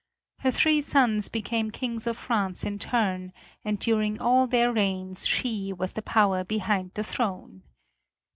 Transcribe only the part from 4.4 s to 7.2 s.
their reigns she was the power behind the